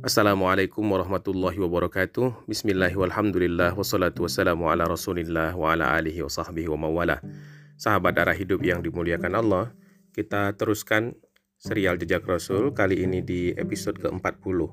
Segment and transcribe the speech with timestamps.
[0.00, 2.48] Assalamualaikum warahmatullahi wabarakatuh.
[2.48, 7.20] Bismillahirrahmanirrahim Wassalatu wassalamu ala rasulillah Wa ala alihi wa sahbihi wa mawala
[7.76, 9.76] Sahabat darah hidup yang dimuliakan Allah
[10.16, 11.20] Kita teruskan
[11.60, 14.72] serial jejak Rasul Kali ini di episode ke-40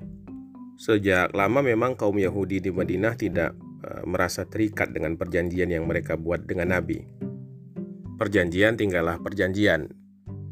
[0.80, 3.52] Sejak lama memang kaum Yahudi di Madinah tidak
[3.84, 7.04] uh, merasa terikat dengan perjanjian yang mereka buat dengan Nabi.
[8.16, 9.90] Perjanjian tinggallah perjanjian.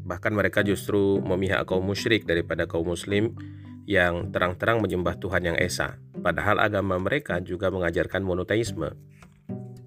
[0.03, 3.39] Bahkan mereka justru memihak kaum musyrik daripada kaum muslim
[3.87, 8.91] yang terang-terang menyembah Tuhan yang Esa, padahal agama mereka juga mengajarkan monoteisme.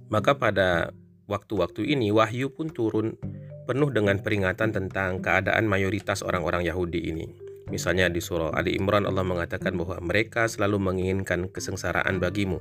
[0.08, 0.96] Maka pada
[1.28, 3.20] waktu-waktu ini wahyu pun turun
[3.68, 7.28] penuh dengan peringatan tentang keadaan mayoritas orang-orang Yahudi ini.
[7.70, 12.58] Misalnya di surah Ali Imran Allah mengatakan bahwa mereka selalu menginginkan kesengsaraan bagimu.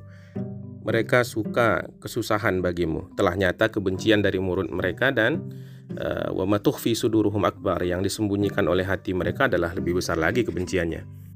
[0.85, 3.09] Mereka suka kesusahan bagimu.
[3.17, 5.49] Telah nyata kebencian dari murid mereka dan
[5.97, 11.28] uh, wa matukhfi suduruhum akbar yang disembunyikan oleh hati mereka adalah lebih besar lagi kebenciannya.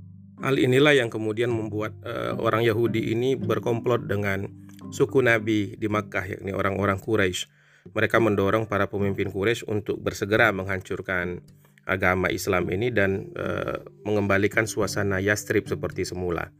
[0.43, 4.43] Hal inilah yang kemudian membuat uh, orang Yahudi ini berkomplot dengan
[4.91, 7.47] suku Nabi di Makkah, yakni orang-orang Quraisy.
[7.95, 11.39] Mereka mendorong para pemimpin Quraisy untuk bersegera menghancurkan
[11.87, 16.51] agama Islam ini dan uh, mengembalikan suasana Yastrib seperti semula.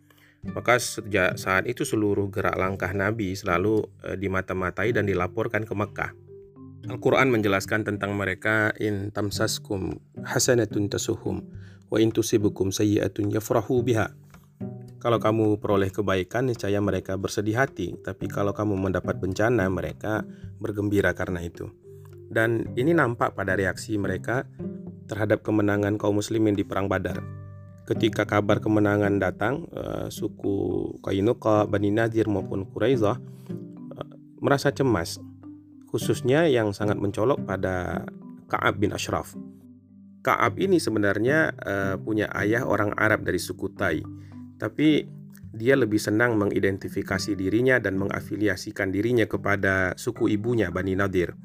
[0.48, 6.16] Maka sejak saat itu seluruh gerak langkah Nabi selalu uh, dimata-matai dan dilaporkan ke Makkah.
[6.88, 11.44] Al-Quran menjelaskan tentang mereka in tamsaskum hasanatun tasuhum
[11.94, 14.10] wa intusibukum sayyi'atun yafrahu biha.
[14.98, 17.94] Kalau kamu peroleh kebaikan, niscaya mereka bersedih hati.
[18.02, 20.26] Tapi kalau kamu mendapat bencana, mereka
[20.58, 21.70] bergembira karena itu.
[22.34, 24.48] Dan ini nampak pada reaksi mereka
[25.06, 27.22] terhadap kemenangan kaum muslimin di Perang Badar.
[27.84, 34.08] Ketika kabar kemenangan datang, uh, suku Qainuqa, Bani Nadir maupun Quraizah uh,
[34.40, 35.20] merasa cemas.
[35.92, 38.08] Khususnya yang sangat mencolok pada
[38.48, 39.36] Ka'ab bin Ashraf.
[40.24, 44.00] Kaab ini sebenarnya uh, punya ayah orang Arab dari suku Tai,
[44.56, 45.04] tapi
[45.52, 51.36] dia lebih senang mengidentifikasi dirinya dan mengafiliasikan dirinya kepada suku ibunya Bani Nadir.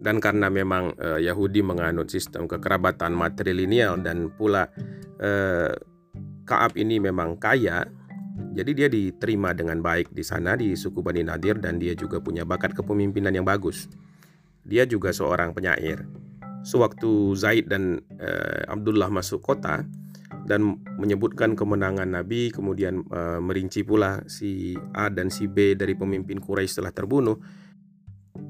[0.00, 4.66] Dan karena memang uh, Yahudi menganut sistem kekerabatan matrilineal dan pula
[5.20, 5.76] uh,
[6.46, 7.84] Kaab ini memang kaya,
[8.54, 12.46] jadi dia diterima dengan baik di sana di suku Bani Nadir dan dia juga punya
[12.46, 13.90] bakat kepemimpinan yang bagus.
[14.62, 16.06] Dia juga seorang penyair.
[16.66, 19.86] Sewaktu Zaid dan uh, Abdullah masuk kota
[20.50, 26.42] dan menyebutkan kemenangan Nabi, kemudian uh, merinci pula si A dan si B dari pemimpin
[26.42, 27.38] Quraisy telah terbunuh.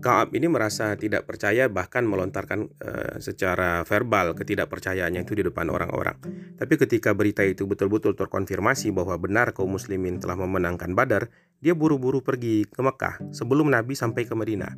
[0.01, 6.17] Kaab ini merasa tidak percaya bahkan melontarkan uh, secara verbal ketidakpercayaannya itu di depan orang-orang.
[6.57, 11.29] Tapi ketika berita itu betul-betul terkonfirmasi bahwa benar kaum muslimin telah memenangkan Badar,
[11.61, 14.73] dia buru-buru pergi ke Mekah sebelum Nabi sampai ke Madinah.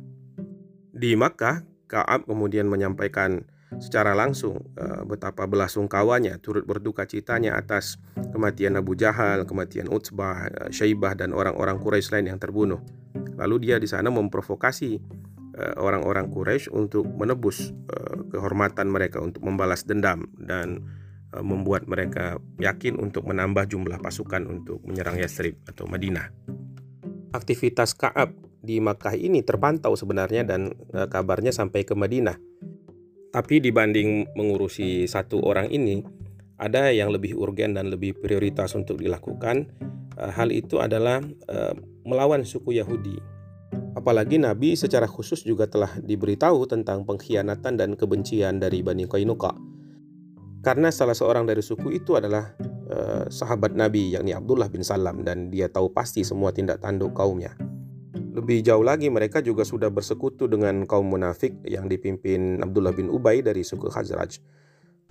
[0.93, 8.01] Di Makkah, Kaab kemudian menyampaikan secara langsung uh, betapa belasungkawanya turut berduka citanya atas
[8.33, 12.81] kematian Abu Jahal, kematian Utsbah, uh, Syaibah dan orang-orang Quraisy lain yang terbunuh.
[13.37, 15.01] Lalu dia di sana memprovokasi
[15.57, 17.73] uh, orang-orang Quraisy untuk menebus
[18.29, 20.85] kehormatan mereka untuk membalas dendam dan
[21.41, 26.29] membuat mereka yakin untuk menambah jumlah pasukan untuk menyerang Yathrib atau Madinah.
[27.33, 32.35] Aktivitas Ka'ab di Makkah ini terpantau sebenarnya dan e, kabarnya sampai ke Madinah.
[33.29, 36.03] Tapi dibanding mengurusi satu orang ini,
[36.59, 39.71] ada yang lebih urgen dan lebih prioritas untuk dilakukan.
[40.19, 41.57] E, hal itu adalah e,
[42.03, 43.15] melawan suku Yahudi.
[43.95, 49.55] Apalagi Nabi secara khusus juga telah diberitahu tentang pengkhianatan dan kebencian dari Bani Qainuqa.
[50.59, 52.51] Karena salah seorang dari suku itu adalah
[53.29, 57.53] sahabat Nabi yakni Abdullah bin Salam dan dia tahu pasti semua tindak tanduk kaumnya.
[58.39, 63.43] Lebih jauh lagi mereka juga sudah bersekutu dengan kaum munafik yang dipimpin Abdullah bin Ubay
[63.43, 64.39] dari suku Khazraj.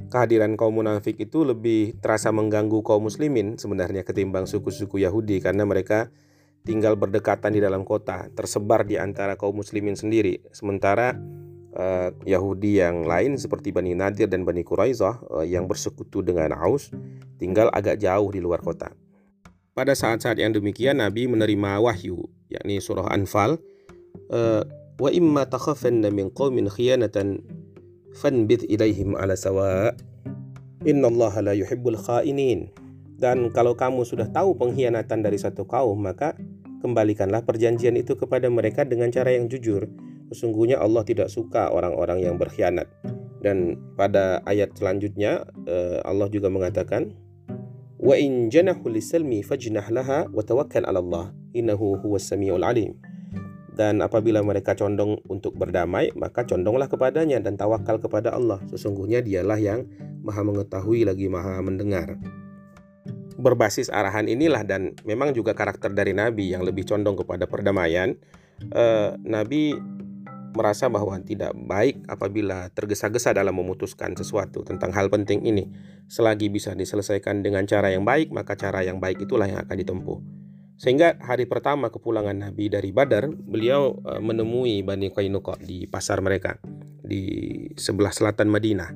[0.09, 6.09] Kehadiran kaum munafik itu lebih terasa mengganggu kaum muslimin sebenarnya ketimbang suku-suku Yahudi karena mereka
[6.65, 10.41] tinggal berdekatan di dalam kota, tersebar di antara kaum muslimin sendiri.
[10.49, 11.13] Sementara
[11.77, 16.89] uh, Yahudi yang lain seperti Bani Nadir dan Bani Quraizah uh, yang bersekutu dengan Aus
[17.37, 18.89] tinggal agak jauh di luar kota.
[19.77, 23.61] Pada saat-saat yang demikian Nabi menerima wahyu yakni surah Anfal
[24.33, 24.65] uh,
[24.99, 27.41] wa imma takhafanna min qaumin khiyanatan
[28.17, 29.95] fanbith ilaihim ala sawa.
[30.83, 32.71] Innallaha la yuhibbul khainin.
[33.19, 36.39] Dan kalau kamu sudah tahu pengkhianatan dari satu kaum maka
[36.79, 39.91] kembalikanlah perjanjian itu kepada mereka dengan cara yang jujur.
[40.31, 42.87] Sesungguhnya Allah tidak suka orang-orang yang berkhianat.
[43.43, 47.15] Dan pada ayat selanjutnya uh, Allah juga mengatakan
[47.99, 52.95] Wa in janahu lisalmi fajnah laha 'ala Allah innahu huwas samiul alim.
[53.79, 58.59] Dan apabila mereka condong untuk berdamai, maka condonglah kepadanya dan tawakal kepada Allah.
[58.67, 59.87] Sesungguhnya dialah yang
[60.23, 62.19] maha mengetahui lagi maha mendengar.
[63.39, 68.19] berbasis arahan inilah dan memang juga karakter dari Nabi yang lebih condong kepada perdamaian.
[68.59, 69.79] Eh, Nabi
[70.57, 75.69] merasa bahwa tidak baik apabila tergesa-gesa dalam memutuskan sesuatu tentang hal penting ini.
[76.09, 80.19] Selagi bisa diselesaikan dengan cara yang baik, maka cara yang baik itulah yang akan ditempuh.
[80.79, 86.63] Sehingga hari pertama kepulangan Nabi dari Badar, beliau uh, menemui Bani Qainuqa di pasar mereka
[87.03, 88.95] di sebelah selatan Madinah.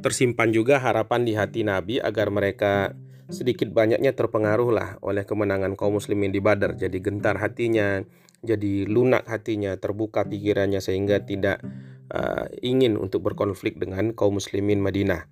[0.00, 2.96] Tersimpan juga harapan di hati Nabi agar mereka
[3.28, 6.76] sedikit banyaknya terpengaruhlah oleh kemenangan kaum muslimin di Badar.
[6.76, 8.00] Jadi gentar hatinya,
[8.44, 11.64] jadi lunak hatinya, terbuka pikirannya sehingga tidak
[12.12, 15.26] uh, ingin untuk berkonflik dengan kaum muslimin Madinah.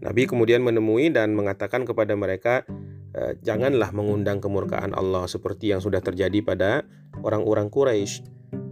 [0.00, 2.64] Nabi kemudian menemui dan mengatakan kepada mereka,
[3.10, 6.86] Eh, janganlah mengundang kemurkaan Allah seperti yang sudah terjadi pada
[7.26, 8.22] orang-orang Quraisy.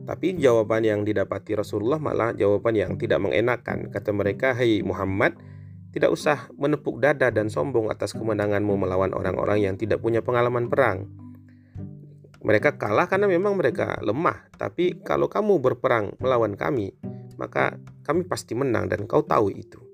[0.06, 3.90] Tapi jawaban yang didapati Rasulullah malah jawaban yang tidak mengenakan.
[3.90, 5.34] Kata mereka, "Hei Muhammad,
[5.90, 11.10] tidak usah menepuk dada dan sombong atas kemenanganmu melawan orang-orang yang tidak punya pengalaman perang."
[12.48, 16.96] Mereka kalah karena memang mereka lemah, tapi kalau kamu berperang melawan kami,
[17.36, 17.76] maka
[18.08, 19.84] kami pasti menang dan kau tahu itu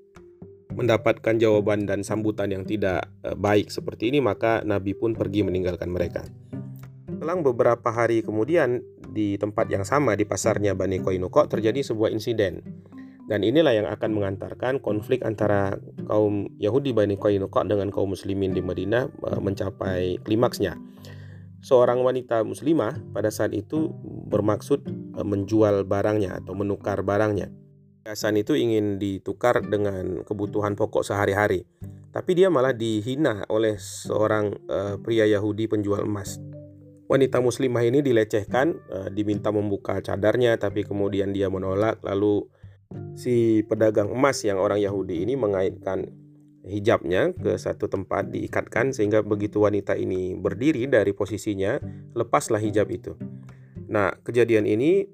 [0.74, 5.88] mendapatkan jawaban dan sambutan yang tidak eh, baik seperti ini, maka Nabi pun pergi meninggalkan
[5.88, 6.26] mereka.
[7.14, 8.82] Selang beberapa hari kemudian,
[9.14, 12.60] di tempat yang sama di pasarnya Bani Koinuko terjadi sebuah insiden.
[13.24, 18.60] Dan inilah yang akan mengantarkan konflik antara kaum Yahudi Bani Koinuko dengan kaum muslimin di
[18.60, 20.76] Madinah eh, mencapai klimaksnya.
[21.64, 23.88] Seorang wanita muslimah pada saat itu
[24.28, 24.84] bermaksud
[25.16, 27.64] eh, menjual barangnya atau menukar barangnya
[28.04, 31.64] perhiasan itu ingin ditukar dengan kebutuhan pokok sehari-hari.
[32.12, 36.36] Tapi dia malah dihina oleh seorang uh, pria Yahudi penjual emas.
[37.08, 41.96] Wanita muslimah ini dilecehkan, uh, diminta membuka cadarnya tapi kemudian dia menolak.
[42.04, 42.44] Lalu
[43.16, 46.04] si pedagang emas yang orang Yahudi ini mengaitkan
[46.64, 51.78] hijabnya ke satu tempat diikatkan sehingga begitu wanita ini berdiri dari posisinya,
[52.16, 53.12] lepaslah hijab itu.
[53.88, 55.04] Nah, kejadian ini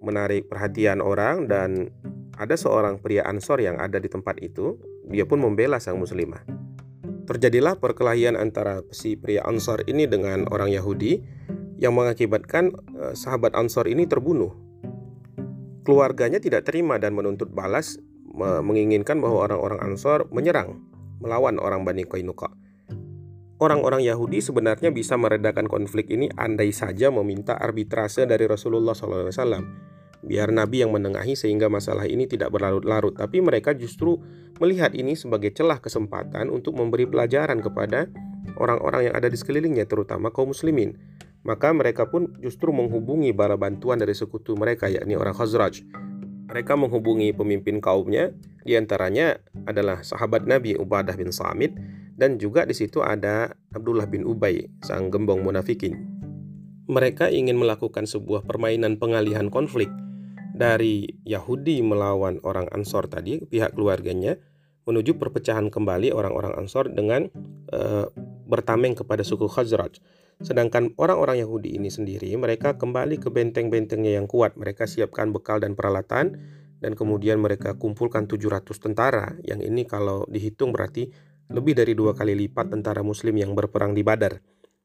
[0.00, 1.92] menarik perhatian orang dan
[2.34, 6.42] ada seorang pria Ansor yang ada di tempat itu, dia pun membela sang muslimah.
[7.24, 11.24] Terjadilah perkelahian antara si pria Ansor ini dengan orang Yahudi
[11.80, 14.52] yang mengakibatkan eh, sahabat Ansor ini terbunuh.
[15.84, 18.00] Keluarganya tidak terima dan menuntut balas,
[18.64, 20.80] menginginkan bahwa orang-orang Ansor menyerang,
[21.24, 22.52] melawan orang Bani Qainuqa.
[23.56, 29.32] Orang-orang Yahudi sebenarnya bisa meredakan konflik ini andai saja meminta arbitrase dari Rasulullah SAW
[30.24, 33.14] biar Nabi yang menengahi sehingga masalah ini tidak berlarut-larut.
[33.14, 34.18] Tapi mereka justru
[34.58, 38.08] melihat ini sebagai celah kesempatan untuk memberi pelajaran kepada
[38.56, 40.96] orang-orang yang ada di sekelilingnya, terutama kaum muslimin.
[41.44, 45.84] Maka mereka pun justru menghubungi bala bantuan dari sekutu mereka, yakni orang Khazraj.
[46.48, 48.32] Mereka menghubungi pemimpin kaumnya,
[48.64, 49.36] di antaranya
[49.68, 51.76] adalah sahabat Nabi Ubadah bin Samit,
[52.16, 56.00] dan juga di situ ada Abdullah bin Ubay, sang gembong munafikin.
[56.88, 59.88] Mereka ingin melakukan sebuah permainan pengalihan konflik
[60.54, 64.38] dari Yahudi melawan orang Ansor tadi, pihak keluarganya,
[64.86, 67.26] menuju perpecahan kembali orang-orang Ansor dengan
[67.72, 68.06] e,
[68.46, 69.98] bertameng kepada suku Khazraj.
[70.38, 74.54] Sedangkan orang-orang Yahudi ini sendiri, mereka kembali ke benteng-bentengnya yang kuat.
[74.54, 76.38] Mereka siapkan bekal dan peralatan,
[76.84, 81.08] dan kemudian mereka kumpulkan 700 tentara, yang ini kalau dihitung berarti
[81.48, 84.36] lebih dari dua kali lipat tentara muslim yang berperang di Badar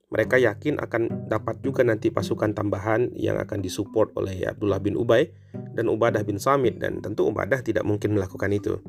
[0.09, 5.29] mereka yakin akan dapat juga nanti pasukan tambahan yang akan disupport oleh Abdullah bin Ubay
[5.53, 8.81] dan Ubadah bin Samit dan tentu Ubadah tidak mungkin melakukan itu.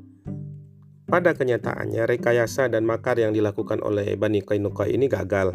[1.04, 5.52] Pada kenyataannya rekayasa dan makar yang dilakukan oleh Bani Qainuqa ini gagal.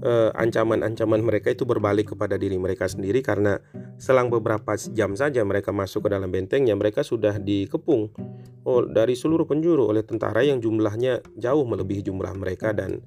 [0.00, 3.60] Eh, ancaman-ancaman mereka itu berbalik kepada diri mereka sendiri karena
[3.96, 8.12] selang beberapa jam saja mereka masuk ke dalam bentengnya mereka sudah dikepung
[8.68, 13.00] oh, dari seluruh penjuru oleh tentara yang jumlahnya jauh melebihi jumlah mereka dan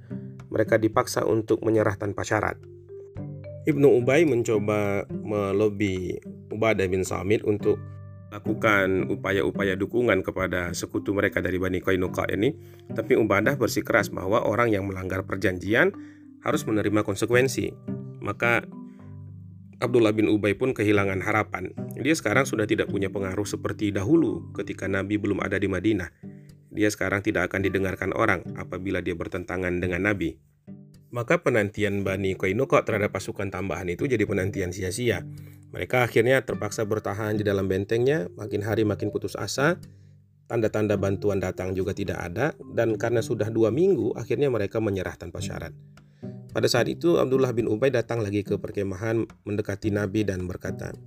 [0.50, 2.58] mereka dipaksa untuk menyerah tanpa syarat.
[3.69, 6.17] Ibnu Ubay mencoba melobi
[6.50, 7.77] Ubadah bin Samit untuk
[8.29, 12.53] lakukan upaya-upaya dukungan kepada sekutu mereka dari Bani Qainuqa ini,
[12.93, 15.93] tapi Ubadah bersikeras bahwa orang yang melanggar perjanjian
[16.41, 17.74] harus menerima konsekuensi.
[18.22, 18.65] Maka
[19.79, 21.71] Abdullah bin Ubay pun kehilangan harapan.
[21.95, 26.12] Dia sekarang sudah tidak punya pengaruh seperti dahulu ketika Nabi belum ada di Madinah
[26.69, 30.38] dia sekarang tidak akan didengarkan orang apabila dia bertentangan dengan Nabi.
[31.09, 35.25] Maka penantian Bani Qainuqa terhadap pasukan tambahan itu jadi penantian sia-sia.
[35.74, 39.81] Mereka akhirnya terpaksa bertahan di dalam bentengnya, makin hari makin putus asa,
[40.45, 45.41] tanda-tanda bantuan datang juga tidak ada, dan karena sudah dua minggu, akhirnya mereka menyerah tanpa
[45.41, 45.74] syarat.
[46.50, 50.98] Pada saat itu, Abdullah bin Ubay datang lagi ke perkemahan mendekati Nabi dan berkata,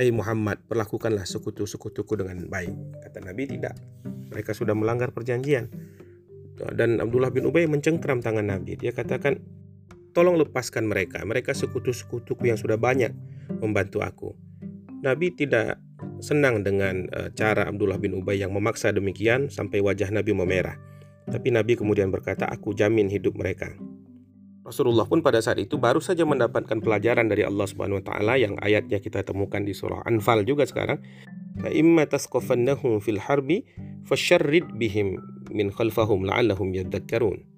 [0.00, 3.02] Hei Muhammad, perlakukanlah sekutu-sekutuku dengan baik.
[3.04, 3.76] Kata Nabi, tidak.
[4.32, 5.68] Mereka sudah melanggar perjanjian.
[6.74, 8.74] dan Abdullah bin Ubay mencengkram tangan Nabi.
[8.74, 9.38] Dia katakan,
[10.10, 11.22] "Tolong lepaskan mereka.
[11.22, 13.14] Mereka sekutu-sekutuku yang sudah banyak
[13.62, 14.34] membantu aku."
[14.98, 15.78] Nabi tidak
[16.18, 20.74] senang dengan uh, cara Abdullah bin Ubay yang memaksa demikian sampai wajah Nabi memerah.
[21.30, 23.78] Tapi Nabi kemudian berkata, "Aku jamin hidup mereka."
[24.68, 28.60] Rasulullah pun pada saat itu baru saja mendapatkan pelajaran dari Allah Subhanahu wa taala yang
[28.60, 31.00] ayatnya kita temukan di surah Anfal juga sekarang.
[31.56, 33.64] Fa imma tasqafannahum fil harbi
[34.04, 35.16] fasyarrid bihim
[35.48, 37.48] min khalfahum la'allahum yadhakkarun.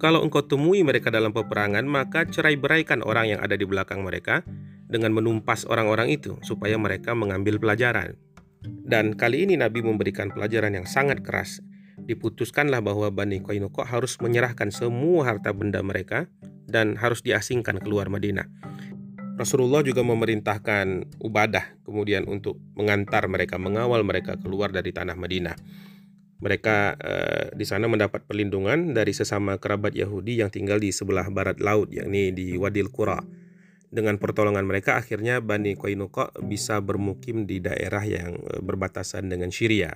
[0.00, 4.40] Kalau engkau temui mereka dalam peperangan, maka cerai-beraikan orang yang ada di belakang mereka
[4.88, 8.16] dengan menumpas orang-orang itu supaya mereka mengambil pelajaran.
[8.64, 11.60] Dan kali ini Nabi memberikan pelajaran yang sangat keras
[12.08, 16.24] diputuskanlah bahwa Bani Qainuqa harus menyerahkan semua harta benda mereka
[16.64, 18.48] dan harus diasingkan keluar Madinah.
[19.38, 25.54] Rasulullah juga memerintahkan Ubadah kemudian untuk mengantar mereka, mengawal mereka keluar dari tanah Madinah.
[26.38, 31.62] Mereka eh, di sana mendapat perlindungan dari sesama kerabat Yahudi yang tinggal di sebelah barat
[31.62, 33.22] laut, yakni di Wadil Qura.
[33.88, 39.94] Dengan pertolongan mereka, akhirnya Bani Qainuqa bisa bermukim di daerah yang eh, berbatasan dengan Syria.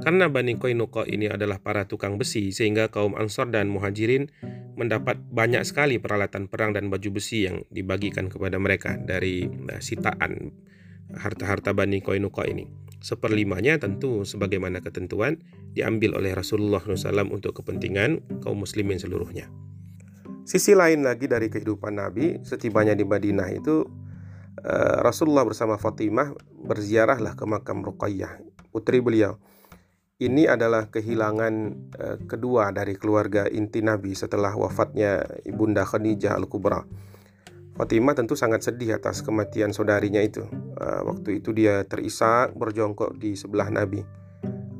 [0.00, 4.32] Karena Bani Koinuko ini adalah para tukang besi, sehingga kaum Ansor dan Muhajirin
[4.72, 10.56] mendapat banyak sekali peralatan perang dan baju besi yang dibagikan kepada mereka dari uh, sitaan
[11.12, 12.64] harta-harta Bani Koinuko ini.
[13.04, 15.44] Seperlimanya tentu sebagaimana ketentuan
[15.76, 19.52] diambil oleh Rasulullah SAW untuk kepentingan kaum muslimin seluruhnya.
[20.48, 23.84] Sisi lain lagi dari kehidupan Nabi, setibanya di Madinah itu
[24.64, 26.32] uh, Rasulullah bersama Fatimah
[26.64, 28.40] berziarahlah ke makam Ruqayyah,
[28.72, 29.36] putri beliau
[30.20, 31.54] ini adalah kehilangan
[31.96, 36.84] uh, kedua dari keluarga inti Nabi setelah wafatnya Ibunda Khadijah Al-Kubra.
[37.80, 40.44] Fatimah tentu sangat sedih atas kematian saudarinya itu.
[40.76, 44.04] Uh, waktu itu dia terisak berjongkok di sebelah Nabi.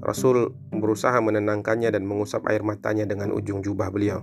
[0.04, 4.20] Rasul berusaha menenangkannya dan mengusap air matanya dengan ujung jubah beliau.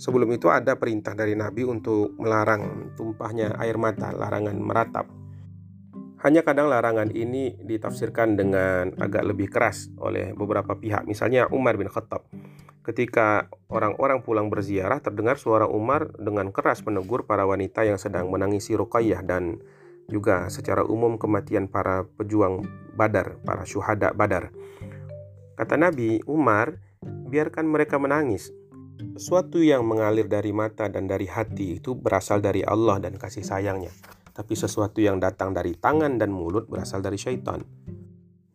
[0.00, 5.21] Sebelum itu ada perintah dari Nabi untuk melarang tumpahnya air mata, larangan meratap.
[6.22, 11.02] Hanya kadang larangan ini ditafsirkan dengan agak lebih keras oleh beberapa pihak.
[11.02, 12.30] Misalnya Umar bin Khattab.
[12.86, 18.78] Ketika orang-orang pulang berziarah, terdengar suara Umar dengan keras menegur para wanita yang sedang menangisi
[18.78, 19.58] Ruqayyah dan
[20.06, 22.62] juga secara umum kematian para pejuang
[22.94, 24.54] Badar, para syuhada Badar.
[25.58, 28.54] Kata Nabi, Umar, biarkan mereka menangis.
[29.18, 33.90] Sesuatu yang mengalir dari mata dan dari hati itu berasal dari Allah dan kasih sayangnya
[34.32, 37.60] tapi sesuatu yang datang dari tangan dan mulut berasal dari syaitan.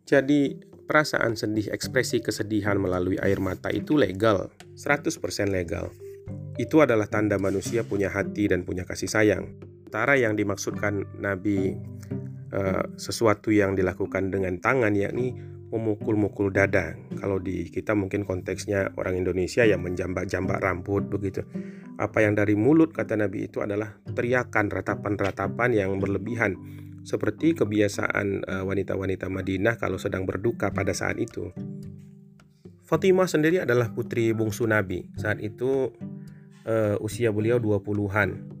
[0.04, 0.58] Jadi,
[0.88, 5.14] perasaan sedih, ekspresi kesedihan melalui air mata itu legal, 100%
[5.48, 5.92] legal.
[6.58, 9.54] Itu adalah tanda manusia punya hati dan punya kasih sayang.
[9.88, 11.76] Tara yang dimaksudkan Nabi
[12.52, 15.36] uh, sesuatu yang dilakukan dengan tangan yakni
[15.70, 16.96] memukul-mukul dada.
[17.18, 21.42] Kalau di kita mungkin konteksnya orang Indonesia yang menjambak-jambak rambut begitu.
[21.98, 26.54] Apa yang dari mulut kata Nabi itu adalah teriakan ratapan-ratapan yang berlebihan
[27.02, 31.50] seperti kebiasaan eh, wanita-wanita Madinah kalau sedang berduka pada saat itu.
[32.88, 35.04] Fatimah sendiri adalah putri bungsu Nabi.
[35.12, 35.92] Saat itu
[36.64, 38.56] uh, usia beliau 20-an.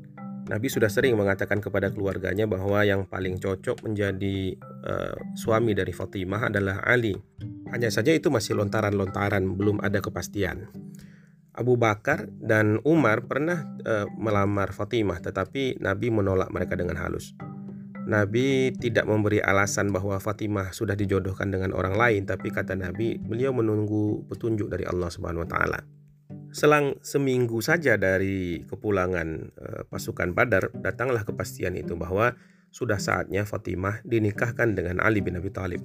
[0.48, 4.52] Nabi sudah sering mengatakan kepada keluarganya bahwa yang paling cocok menjadi
[4.84, 7.16] uh, suami dari Fatimah adalah Ali.
[7.68, 10.72] Hanya saja itu masih lontaran-lontaran, belum ada kepastian.
[11.58, 17.34] Abu Bakar dan Umar pernah uh, melamar Fatimah, tetapi Nabi menolak mereka dengan halus.
[18.08, 23.52] Nabi tidak memberi alasan bahwa Fatimah sudah dijodohkan dengan orang lain, tapi kata Nabi, beliau
[23.52, 25.78] menunggu petunjuk dari Allah Subhanahu wa taala.
[26.54, 29.28] Selang seminggu saja dari kepulangan
[29.60, 32.32] uh, pasukan Badar, datanglah kepastian itu bahwa
[32.72, 35.84] sudah saatnya Fatimah dinikahkan dengan Ali bin Abi Thalib.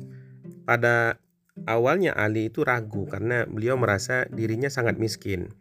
[0.63, 1.20] Pada
[1.69, 5.53] awalnya Ali itu ragu karena beliau merasa dirinya sangat miskin.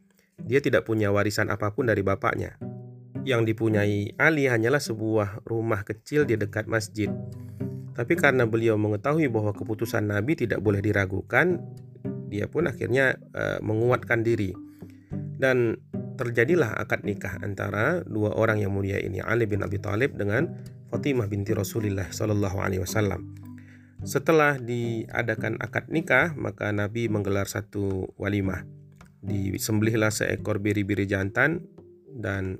[0.42, 2.58] Dia tidak punya warisan apa pun dari bapaknya.
[3.22, 7.12] Yang dipunyai Ali hanyalah sebuah rumah kecil di dekat masjid.
[7.92, 11.60] Tapi karena beliau mengetahui bahwa keputusan Nabi tidak boleh diragukan,
[12.32, 14.56] dia pun akhirnya uh, menguatkan diri
[15.36, 15.76] dan
[16.16, 20.48] terjadilah akad nikah antara dua orang yang mulia ini Ali bin Abi Thalib dengan
[20.88, 23.51] Fatimah binti Rasulullah Shallallahu Alaihi Wasallam.
[24.02, 28.66] Setelah diadakan akad nikah, maka Nabi menggelar satu walimah.
[29.22, 31.70] Disembelihlah seekor biri-biri jantan
[32.10, 32.58] dan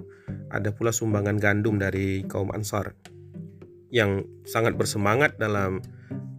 [0.55, 2.95] ada pula sumbangan gandum dari kaum Ansar
[3.93, 5.83] yang sangat bersemangat dalam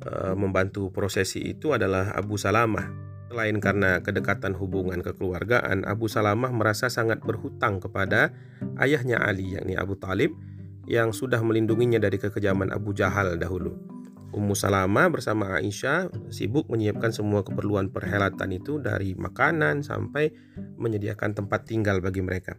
[0.07, 6.86] uh, membantu prosesi itu adalah Abu Salamah Selain karena kedekatan hubungan kekeluargaan, Abu Salamah merasa
[6.86, 8.29] sangat berhutang kepada
[8.77, 10.38] ayahnya Ali, yakni Abu Talib,
[10.86, 13.92] yang sudah melindunginya dari kekejaman Abu Jahal dahulu.
[14.34, 20.34] Ummu Salama bersama Aisyah sibuk menyiapkan semua keperluan perhelatan itu dari makanan sampai
[20.82, 22.58] menyediakan tempat tinggal bagi mereka.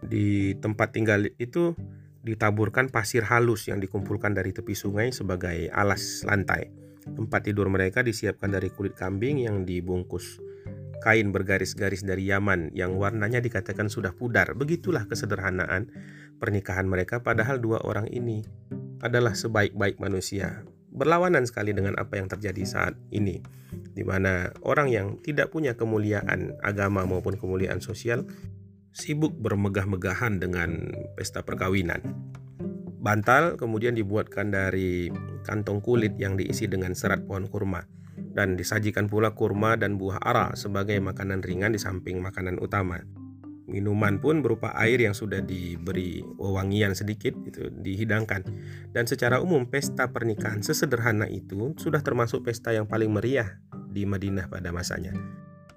[0.00, 1.74] Di tempat tinggal itu
[2.22, 6.70] ditaburkan pasir halus yang dikumpulkan dari tepi sungai sebagai alas lantai.
[7.02, 10.38] Tempat tidur mereka disiapkan dari kulit kambing yang dibungkus
[11.00, 14.52] kain bergaris-garis dari Yaman yang warnanya dikatakan sudah pudar.
[14.52, 15.88] Begitulah kesederhanaan
[16.36, 18.44] pernikahan mereka padahal dua orang ini
[19.00, 20.62] adalah sebaik-baik manusia.
[20.90, 23.38] Berlawanan sekali dengan apa yang terjadi saat ini
[23.94, 28.26] di mana orang yang tidak punya kemuliaan agama maupun kemuliaan sosial
[28.90, 32.02] sibuk bermegah-megahan dengan pesta perkawinan.
[33.00, 35.08] Bantal kemudian dibuatkan dari
[35.46, 37.86] kantong kulit yang diisi dengan serat pohon kurma
[38.36, 43.00] dan disajikan pula kurma dan buah ara sebagai makanan ringan di samping makanan utama.
[43.70, 48.42] Minuman pun berupa air yang sudah diberi wewangian sedikit itu dihidangkan.
[48.90, 53.62] Dan secara umum pesta pernikahan sesederhana itu sudah termasuk pesta yang paling meriah
[53.94, 55.14] di Madinah pada masanya.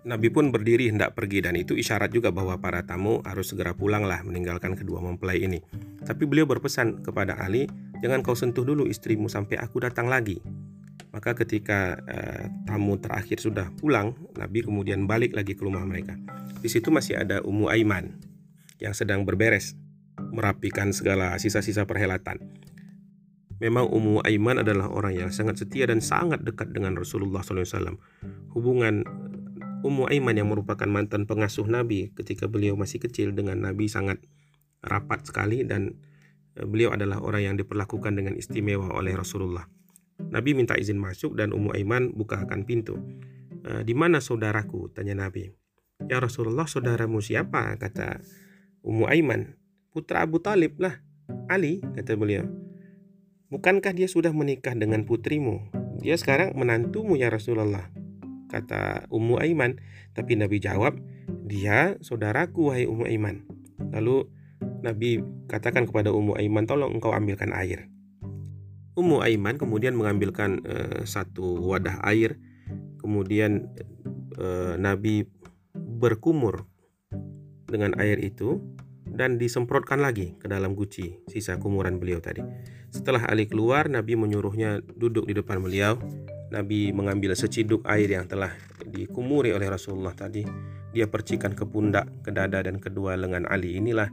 [0.04, 4.20] Nabi pun berdiri hendak pergi dan itu isyarat juga bahwa para tamu harus segera pulanglah
[4.28, 5.64] meninggalkan kedua mempelai ini.
[6.04, 7.72] Tapi beliau berpesan kepada Ali,
[8.04, 10.44] jangan kau sentuh dulu istrimu sampai aku datang lagi.
[11.14, 16.18] Maka ketika uh, tamu terakhir sudah pulang, Nabi kemudian balik lagi ke rumah mereka.
[16.58, 18.18] Di situ masih ada Ummu Aiman
[18.82, 19.78] yang sedang berberes,
[20.34, 22.42] merapikan segala sisa-sisa perhelatan.
[23.62, 27.96] Memang Ummu Aiman adalah orang yang sangat setia dan sangat dekat dengan Rasulullah SAW.
[28.58, 29.06] Hubungan
[29.86, 34.18] Ummu Aiman yang merupakan mantan pengasuh Nabi ketika beliau masih kecil dengan Nabi sangat
[34.82, 36.00] rapat sekali dan
[36.58, 39.70] eh, beliau adalah orang yang diperlakukan dengan istimewa oleh Rasulullah.
[40.20, 42.98] Nabi minta izin masuk dan Ummu Aiman bukakan pintu.
[43.64, 44.94] E, di mana saudaraku?
[44.94, 45.50] Tanya Nabi.
[46.10, 47.78] Ya Rasulullah saudaramu siapa?
[47.78, 48.22] Kata
[48.84, 49.58] Ummu Aiman.
[49.94, 51.00] Putra Abu Talib lah.
[51.48, 52.50] Ali, kata beliau.
[53.54, 55.70] Bukankah dia sudah menikah dengan putrimu?
[56.02, 57.94] Dia sekarang menantumu ya Rasulullah.
[58.50, 59.78] Kata Ummu Aiman.
[60.18, 60.98] Tapi Nabi jawab,
[61.46, 63.46] dia saudaraku wahai Ummu Aiman.
[63.94, 64.26] Lalu
[64.82, 67.93] Nabi katakan kepada Ummu Aiman, tolong engkau ambilkan air.
[68.94, 72.38] Ummu Aiman kemudian mengambilkan uh, satu wadah air,
[73.02, 73.66] kemudian
[74.38, 75.26] uh, Nabi
[75.74, 76.70] berkumur
[77.66, 78.62] dengan air itu
[79.10, 82.46] dan disemprotkan lagi ke dalam guci sisa kumuran beliau tadi.
[82.94, 85.98] Setelah Ali keluar, Nabi menyuruhnya duduk di depan beliau.
[86.54, 88.54] Nabi mengambil seciduk air yang telah
[88.86, 90.46] dikumuri oleh Rasulullah tadi.
[90.94, 93.74] Dia percikan ke pundak, ke dada dan kedua lengan Ali.
[93.82, 94.06] Inilah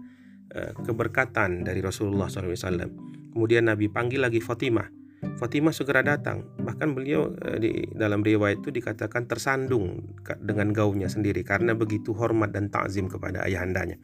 [0.57, 3.10] uh, keberkatan dari Rasulullah SAW.
[3.31, 4.91] Kemudian Nabi panggil lagi Fatimah.
[5.37, 6.49] Fatimah segera datang.
[6.61, 12.53] Bahkan beliau eh, di dalam riwayat itu dikatakan tersandung dengan gaunnya sendiri karena begitu hormat
[12.57, 14.01] dan takzim kepada ayahandanya.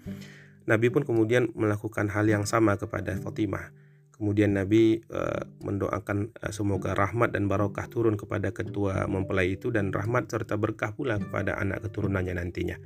[0.66, 3.70] Nabi pun kemudian melakukan hal yang sama kepada Fatimah.
[4.16, 9.92] Kemudian Nabi uh, mendoakan uh, semoga rahmat dan barokah turun kepada ketua mempelai itu dan
[9.92, 12.80] rahmat serta berkah pula kepada anak keturunannya nantinya.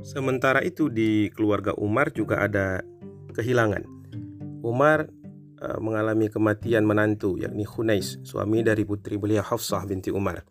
[0.00, 2.80] Sementara itu di keluarga Umar juga ada
[3.36, 3.84] kehilangan.
[4.64, 5.12] Umar
[5.78, 10.42] mengalami kematian menantu yakni Khunais, suami dari putri beliau Hafsah binti Umar.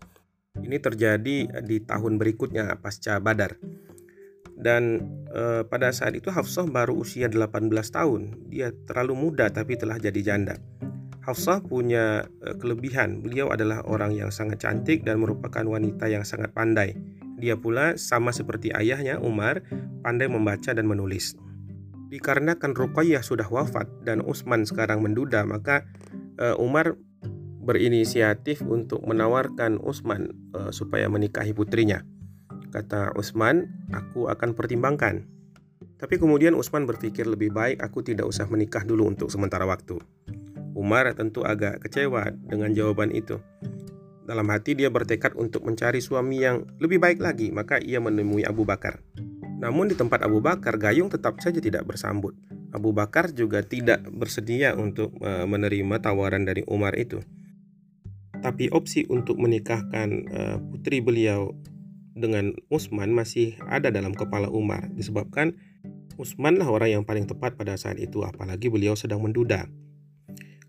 [0.60, 3.56] Ini terjadi di tahun berikutnya pasca Badar.
[4.52, 5.00] Dan
[5.32, 8.52] e, pada saat itu Hafsah baru usia 18 tahun.
[8.52, 10.60] Dia terlalu muda tapi telah jadi janda.
[11.24, 13.24] Hafsah punya e, kelebihan.
[13.24, 17.00] Beliau adalah orang yang sangat cantik dan merupakan wanita yang sangat pandai.
[17.42, 19.66] Dia pula sama seperti ayahnya Umar,
[20.06, 21.34] pandai membaca dan menulis.
[22.12, 25.88] Dikarenakan Ruqayyah sudah wafat dan Utsman sekarang menduda, maka
[26.44, 27.00] uh, Umar
[27.64, 32.04] berinisiatif untuk menawarkan Utsman uh, supaya menikahi putrinya.
[32.76, 35.24] Kata Utsman, "Aku akan pertimbangkan."
[35.96, 39.96] Tapi kemudian Utsman berpikir lebih baik aku tidak usah menikah dulu untuk sementara waktu.
[40.76, 43.40] Umar tentu agak kecewa dengan jawaban itu.
[44.28, 48.68] Dalam hati dia bertekad untuk mencari suami yang lebih baik lagi, maka ia menemui Abu
[48.68, 49.00] Bakar.
[49.62, 52.34] Namun di tempat Abu Bakar, Gayung tetap saja tidak bersambut.
[52.74, 57.22] Abu Bakar juga tidak bersedia untuk uh, menerima tawaran dari Umar itu.
[58.42, 61.54] Tapi opsi untuk menikahkan uh, putri beliau
[62.18, 65.56] dengan Utsman masih ada dalam kepala Umar disebabkan
[66.20, 69.70] Utsman lah orang yang paling tepat pada saat itu apalagi beliau sedang menduda.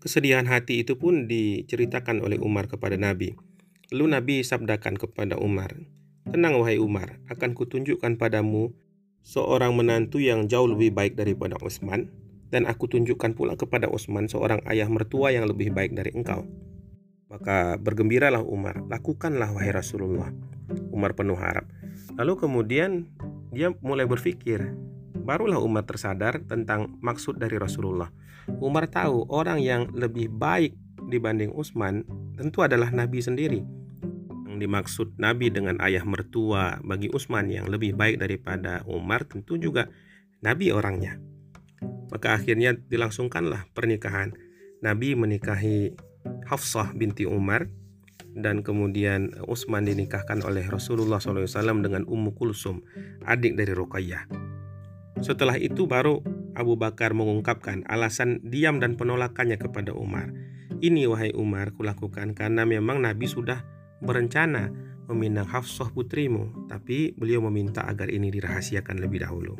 [0.01, 3.37] Kesedihan hati itu pun diceritakan oleh Umar kepada Nabi.
[3.93, 5.77] Lalu Nabi sabdakan kepada Umar,
[6.29, 8.71] Tenang wahai Umar, akan kutunjukkan padamu
[9.23, 12.11] seorang menantu yang jauh lebih baik daripada Utsman
[12.53, 16.45] dan aku tunjukkan pula kepada Utsman seorang ayah mertua yang lebih baik dari engkau.
[17.33, 20.29] Maka bergembiralah Umar, lakukanlah wahai Rasulullah.
[20.93, 21.65] Umar penuh harap.
[22.13, 23.09] Lalu kemudian
[23.49, 24.69] dia mulai berpikir,
[25.17, 28.13] barulah Umar tersadar tentang maksud dari Rasulullah.
[28.61, 30.77] Umar tahu orang yang lebih baik
[31.09, 32.05] dibanding Utsman
[32.37, 33.82] tentu adalah Nabi sendiri.
[34.63, 39.91] Dimaksud Nabi dengan ayah mertua bagi Utsman yang lebih baik daripada Umar tentu juga
[40.39, 41.19] Nabi orangnya.
[42.07, 44.31] Maka akhirnya dilangsungkanlah pernikahan.
[44.79, 45.91] Nabi menikahi
[46.47, 47.67] Hafsah binti Umar
[48.39, 52.79] dan kemudian Utsman dinikahkan oleh Rasulullah SAW dengan Ummu Kulsum,
[53.27, 54.31] adik dari Ruqayyah.
[55.19, 56.23] Setelah itu baru
[56.55, 60.31] Abu Bakar mengungkapkan alasan diam dan penolakannya kepada Umar.
[60.79, 63.63] Ini wahai Umar kulakukan karena memang Nabi sudah
[64.03, 64.69] berencana
[65.07, 69.55] meminang Hafsah putrimu, tapi beliau meminta agar ini dirahasiakan lebih dahulu.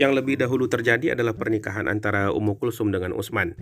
[0.00, 3.52] Yang lebih dahulu terjadi adalah pernikahan antara Ummu Kulsum dengan Utsman.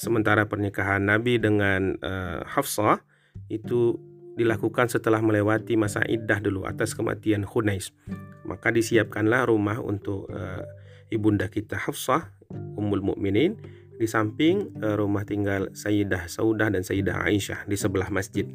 [0.00, 3.04] Sementara pernikahan Nabi dengan uh, Hafsah
[3.52, 4.00] itu
[4.40, 7.92] dilakukan setelah melewati masa iddah dulu atas kematian Khunais.
[8.48, 10.64] Maka disiapkanlah rumah untuk uh,
[11.12, 12.32] ibunda kita Hafsah,
[12.80, 13.60] Ummul Mukminin
[14.00, 18.48] di samping uh, rumah tinggal Sayyidah Saudah dan Sayyidah Aisyah di sebelah masjid.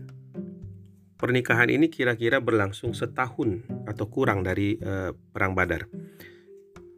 [1.16, 5.88] Pernikahan ini kira-kira berlangsung setahun atau kurang dari uh, perang Badar.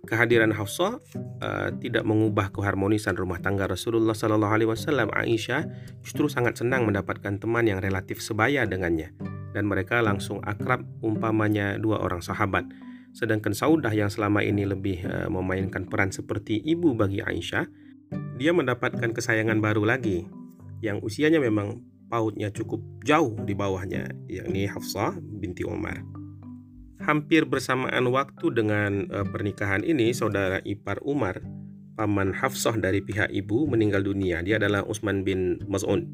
[0.08, 0.98] Kehadiran Hafsah
[1.44, 5.14] uh, tidak mengubah keharmonisan rumah tangga Rasulullah Sallallahu Alaihi Wasallam.
[5.14, 5.68] Aisyah
[6.02, 9.14] justru sangat senang mendapatkan teman yang relatif sebaya dengannya,
[9.52, 12.66] dan mereka langsung akrab umpamanya dua orang sahabat.
[13.12, 17.68] Sedangkan Saudah yang selama ini lebih uh, memainkan peran seperti ibu bagi Aisyah,
[18.40, 20.24] dia mendapatkan kesayangan baru lagi
[20.80, 26.04] yang usianya memang pautnya cukup jauh di bawahnya, yakni Hafsah binti Umar.
[26.98, 31.40] Hampir bersamaan waktu dengan uh, pernikahan ini, saudara ipar Umar,
[31.94, 34.42] paman Hafsah dari pihak ibu meninggal dunia.
[34.42, 36.10] Dia adalah Utsman bin Maz'un.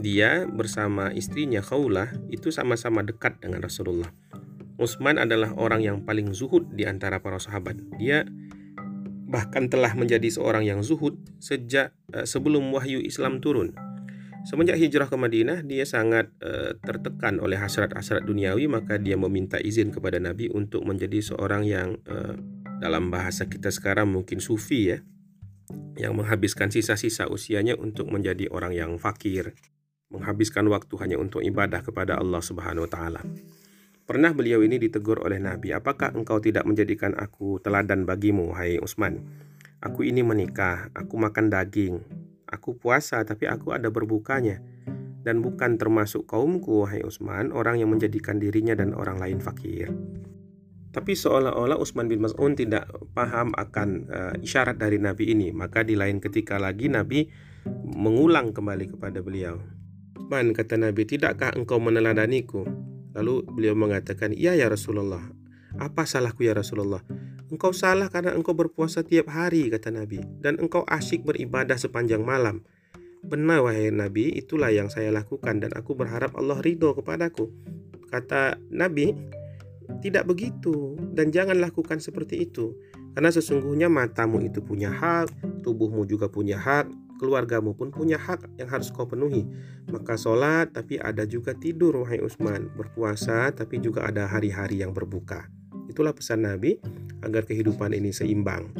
[0.00, 4.10] Dia bersama istrinya Khawlah itu sama-sama dekat dengan Rasulullah.
[4.74, 7.78] Utsman adalah orang yang paling zuhud di antara para sahabat.
[7.98, 8.26] Dia
[9.30, 13.74] bahkan telah menjadi seorang yang zuhud sejak uh, sebelum wahyu Islam turun.
[14.44, 19.88] Semenjak hijrah ke Madinah, dia sangat uh, tertekan oleh hasrat-hasrat duniawi, maka dia meminta izin
[19.88, 22.36] kepada Nabi untuk menjadi seorang yang uh,
[22.76, 25.00] dalam bahasa kita sekarang mungkin sufi ya,
[25.96, 29.56] yang menghabiskan sisa-sisa usianya untuk menjadi orang yang fakir,
[30.12, 33.24] menghabiskan waktu hanya untuk ibadah kepada Allah Subhanahu wa taala.
[34.04, 39.24] Pernah beliau ini ditegur oleh Nabi, "Apakah engkau tidak menjadikan aku teladan bagimu, hai Utsman?
[39.80, 42.04] Aku ini menikah, aku makan daging,
[42.54, 44.62] Aku puasa tapi aku ada berbukanya
[45.26, 49.90] dan bukan termasuk kaumku wahai Utsman orang yang menjadikan dirinya dan orang lain fakir.
[50.94, 52.86] Tapi seolah-olah Utsman bin Mas'un tidak
[53.18, 57.26] paham akan uh, isyarat dari Nabi ini, maka di lain ketika lagi Nabi
[57.82, 59.58] mengulang kembali kepada beliau.
[60.30, 62.62] Man kata Nabi, tidakkah engkau meneladaniku?
[63.18, 65.34] Lalu beliau mengatakan, iya ya Rasulullah.
[65.82, 67.02] Apa salahku ya Rasulullah?
[67.54, 72.66] Engkau salah karena engkau berpuasa tiap hari, kata Nabi, dan engkau asyik beribadah sepanjang malam.
[73.22, 77.54] Benar wahai Nabi, itulah yang saya lakukan dan aku berharap Allah ridho kepadaku.
[78.10, 79.14] Kata Nabi,
[80.02, 82.74] tidak begitu dan jangan lakukan seperti itu.
[83.14, 86.90] Karena sesungguhnya matamu itu punya hak, tubuhmu juga punya hak,
[87.22, 89.46] keluargamu pun punya hak yang harus kau penuhi.
[89.94, 95.46] Maka sholat tapi ada juga tidur wahai Utsman, berpuasa tapi juga ada hari-hari yang berbuka.
[95.88, 96.80] Itulah pesan Nabi
[97.24, 98.72] agar kehidupan ini seimbang.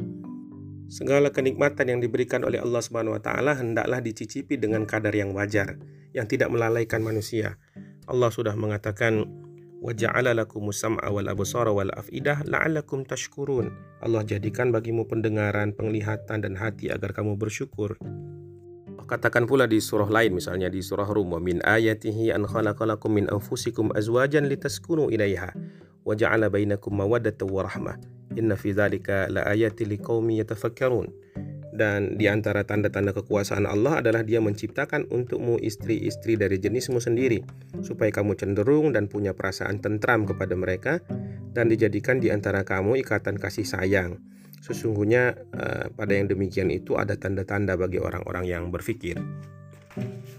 [0.88, 5.80] Segala kenikmatan yang diberikan oleh Allah Subhanahu wa taala hendaklah dicicipi dengan kadar yang wajar,
[6.12, 7.56] yang tidak melalaikan manusia.
[8.04, 9.24] Allah sudah mengatakan
[9.80, 13.72] waja'ala lakumus sam'a wal absara wal afidah la'allakum tashkurun.
[14.04, 17.96] Allah jadikan bagimu pendengaran, penglihatan dan hati agar kamu bersyukur.
[19.04, 23.28] Katakan pula di surah lain misalnya di surah Rum wa min ayatihi an khalaqalakum min
[23.28, 25.52] anfusikum azwajan litaskunu ilaiha
[26.04, 27.96] wa ja'ala bainakum mawaddatan wa rahmah.
[28.36, 30.40] Inna fi dzalika laayatil liqaumi.
[31.74, 37.42] Dan di antara tanda-tanda kekuasaan Allah adalah Dia menciptakan untukmu istri-istri dari jenismu sendiri,
[37.82, 41.02] supaya kamu cenderung dan punya perasaan tentram kepada mereka,
[41.50, 44.22] dan dijadikan di antara kamu ikatan kasih sayang.
[44.62, 49.18] Sesungguhnya, uh, pada yang demikian itu ada tanda-tanda bagi orang-orang yang berfikir.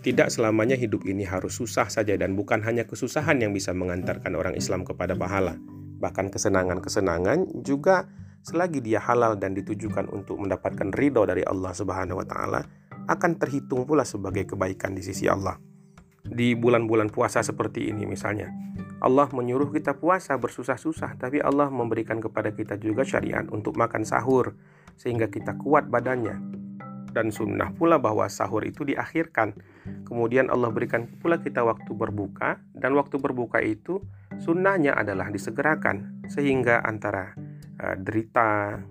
[0.04, 4.54] Tidak selamanya hidup ini harus susah saja dan bukan hanya kesusahan yang bisa mengantarkan orang
[4.54, 5.56] Islam kepada pahala.
[5.98, 8.06] Bahkan kesenangan-kesenangan juga
[8.46, 12.62] selagi dia halal dan ditujukan untuk mendapatkan ridho dari Allah Subhanahu wa taala
[13.10, 15.58] akan terhitung pula sebagai kebaikan di sisi Allah.
[16.26, 18.50] Di bulan-bulan puasa seperti ini misalnya,
[18.98, 24.58] Allah menyuruh kita puasa bersusah-susah, tapi Allah memberikan kepada kita juga syariat untuk makan sahur
[24.98, 26.65] sehingga kita kuat badannya
[27.16, 29.56] dan sunnah pula bahwa sahur itu diakhirkan.
[30.04, 34.04] Kemudian Allah berikan pula kita waktu berbuka dan waktu berbuka itu
[34.44, 37.32] sunnahnya adalah disegerakan sehingga antara
[37.80, 38.84] uh, derita,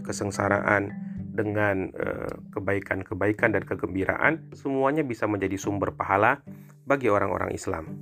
[0.00, 0.88] kesengsaraan
[1.36, 6.40] dengan eh, kebaikan-kebaikan dan kegembiraan, semuanya bisa menjadi sumber pahala
[6.88, 7.92] bagi orang-orang Islam.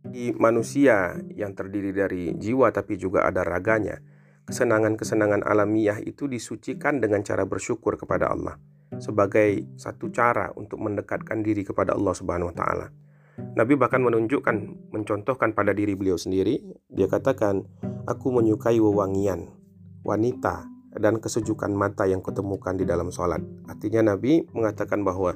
[0.00, 4.00] Di manusia yang terdiri dari jiwa tapi juga ada raganya,
[4.48, 8.58] kesenangan-kesenangan alamiah itu disucikan dengan cara bersyukur kepada Allah
[9.00, 12.86] sebagai satu cara untuk mendekatkan diri kepada Allah Subhanahu wa taala.
[13.56, 14.56] Nabi bahkan menunjukkan,
[14.92, 16.60] mencontohkan pada diri beliau sendiri,
[16.92, 17.64] dia katakan,
[18.04, 19.48] "Aku menyukai wewangian
[20.04, 23.40] wanita dan kesejukan mata yang kutemukan di dalam sholat.
[23.64, 25.32] Artinya Nabi mengatakan bahwa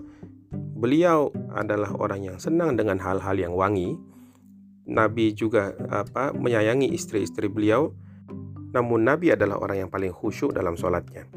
[0.52, 3.96] beliau adalah orang yang senang dengan hal-hal yang wangi.
[4.86, 7.96] Nabi juga apa menyayangi istri-istri beliau.
[8.74, 11.28] Namun Nabi adalah orang yang paling khusyuk dalam sholatnya.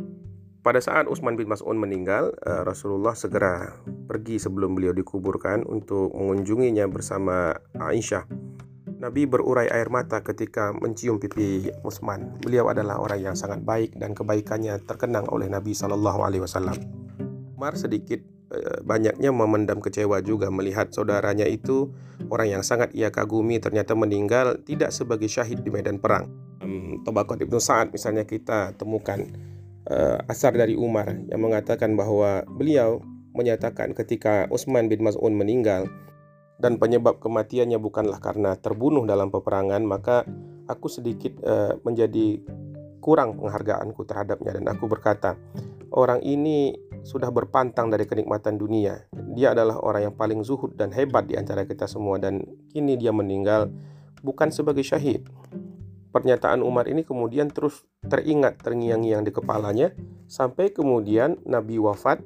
[0.59, 6.85] Pada saat Utsman bin Mas'ud meninggal, eh, Rasulullah segera pergi sebelum beliau dikuburkan untuk mengunjunginya
[6.91, 8.49] bersama Aisyah
[8.99, 12.35] Nabi berurai air mata ketika mencium pipi Utsman.
[12.43, 16.75] Beliau adalah orang yang sangat baik dan kebaikannya terkenang oleh Nabi Shallallahu Alaihi Wasallam.
[17.55, 18.19] Umar sedikit
[18.81, 21.93] banyaknya memendam kecewa juga melihat saudaranya itu
[22.27, 26.27] orang yang sangat ia kagumi ternyata meninggal tidak sebagai syahid di medan perang.
[26.59, 29.23] Um, Tobakot Ibnu Sa'ad misalnya kita temukan
[29.88, 32.99] uh, asar dari Umar yang mengatakan bahwa beliau
[33.31, 35.88] menyatakan ketika Utsman bin Mas'un meninggal
[36.59, 40.27] dan penyebab kematiannya bukanlah karena terbunuh dalam peperangan, maka
[40.67, 42.43] aku sedikit uh, menjadi
[42.99, 45.39] kurang penghargaanku terhadapnya dan aku berkata,
[45.95, 49.07] orang ini sudah berpantang dari kenikmatan dunia.
[49.35, 53.15] Dia adalah orang yang paling zuhud dan hebat di antara kita semua dan kini dia
[53.15, 53.71] meninggal
[54.23, 55.25] bukan sebagai syahid.
[56.09, 59.93] Pernyataan Umar ini kemudian terus teringat terngiang-ngiang di kepalanya
[60.25, 62.19] sampai kemudian Nabi wafat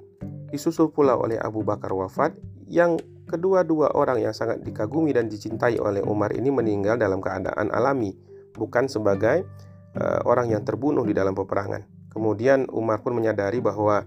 [0.49, 2.38] disusul pula oleh Abu Bakar wafat
[2.71, 8.12] yang Kedua-dua orang yang sangat dikagumi dan dicintai oleh Umar ini meninggal dalam keadaan alami,
[8.51, 9.47] bukan sebagai
[9.95, 11.88] uh, orang yang terbunuh di dalam peperangan.
[12.12, 14.03] Kemudian Umar pun menyadari bahwa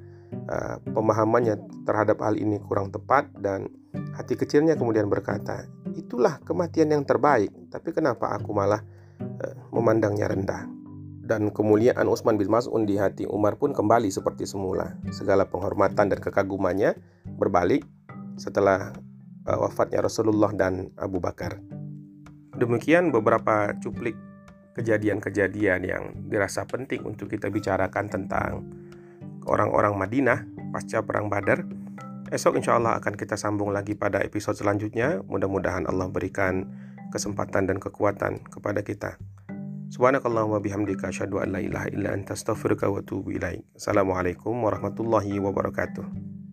[0.50, 3.70] uh, pemahamannya terhadap hal ini kurang tepat dan
[4.14, 8.82] hati kecilnya kemudian berkata, "Itulah kematian yang terbaik, tapi kenapa aku malah
[9.20, 10.64] uh, memandangnya rendah?"
[11.26, 14.94] Dan kemuliaan Utsman bin Mas'un di hati Umar pun kembali seperti semula.
[15.10, 16.94] Segala penghormatan dan kekagumannya
[17.34, 17.82] berbalik
[18.38, 18.94] setelah
[19.50, 21.58] uh, wafatnya Rasulullah dan Abu Bakar.
[22.56, 24.14] Demikian beberapa cuplik
[24.76, 28.64] kejadian-kejadian yang dirasa penting untuk kita bicarakan tentang
[29.46, 31.64] orang-orang Madinah pasca perang Badar.
[32.28, 35.22] Esok insya Allah akan kita sambung lagi pada episode selanjutnya.
[35.30, 36.66] Mudah-mudahan Allah berikan
[37.14, 39.14] kesempatan dan kekuatan kepada kita.
[39.87, 43.62] Subhanakallahumma bihamdika asyhadu an la ilaha illa anta astaghfiruka wa atubu ilaik.
[43.78, 46.45] Assalamualaikum warahmatullahi wabarakatuh.